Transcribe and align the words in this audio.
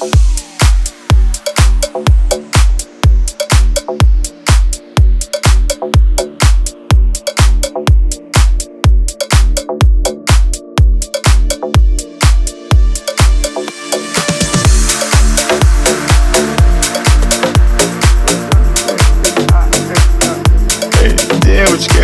Девочка 0.00 0.16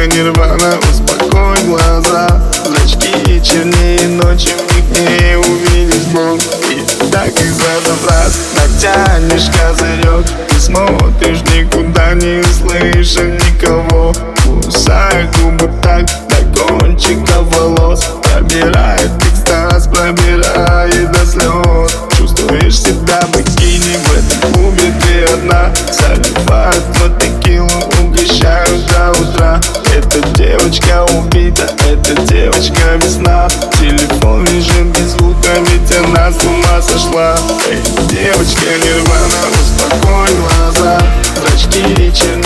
нирвана, 0.07 0.79
успокой 0.81 1.65
глаза. 1.65 2.29
Зрачки 2.63 3.41
чернее 3.43 4.07
ночи, 4.09 4.51
в 4.51 4.77
них 4.77 4.85
не 5.01 5.39
увидишь 5.39 6.05
Бог 6.13 6.56
так 7.17 7.33
из 7.41 7.55
за 7.57 7.95
в 7.95 8.07
раз 8.09 8.39
Натянешь 8.55 9.49
козырек 9.49 10.27
и 10.55 10.61
смотришь 10.61 11.41
никуда 11.55 12.13
не 12.13 12.43
слыша 12.43 13.25
никого. 13.25 14.13
она 36.07 36.31
с 36.31 36.45
ума 36.45 36.81
сошла. 36.81 37.37
Эй, 37.69 37.81
девочка 38.09 38.71
нирвана, 38.85 39.43
успокой 39.53 40.35
глаза. 40.37 40.99
Зрачки 41.37 41.83
вечерние 41.95 42.46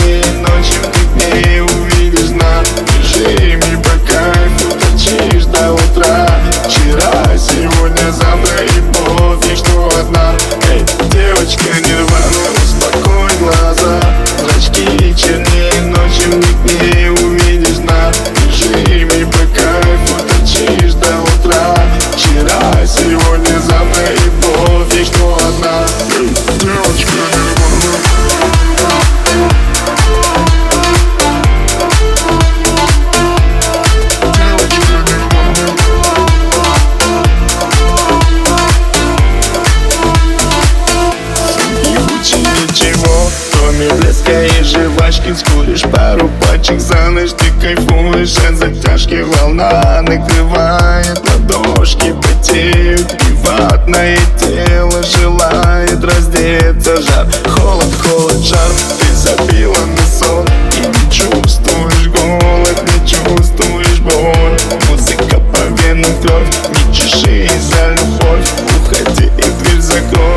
пачки 45.30 45.34
Скуришь 45.34 45.82
пару 45.82 46.30
пачек 46.40 46.80
за 46.80 47.10
ночь 47.10 47.30
Ты 47.30 47.50
кайфуешь 47.60 48.36
от 48.48 48.56
затяжки 48.56 49.22
Волна 49.22 50.02
накрывает 50.02 51.20
ладошки 51.28 52.14
Потеют 52.14 53.16
приватное 53.18 54.18
тело 54.38 55.02
Желает 55.02 56.02
раздеться. 56.04 57.02
Жар 57.02 57.26
Холод, 57.48 57.92
холод, 58.02 58.44
жар 58.44 58.70
Ты 58.98 59.14
забила 59.14 59.76
на 59.86 60.06
сон. 60.06 60.46
И 60.76 60.86
не 60.86 61.12
чувствуешь 61.12 62.08
голод 62.08 62.82
Не 62.82 63.08
чувствуешь 63.08 64.00
боль. 64.00 64.58
Музыка 64.88 65.40
по 65.52 65.82
венам 65.82 66.12
кровь 66.22 66.48
Не 66.70 66.94
чеши 66.94 67.48
за 67.60 67.90
любовь. 67.90 68.48
Уходи 68.82 69.26
и 69.26 69.42
дверь 69.42 69.80
закрой. 69.80 70.29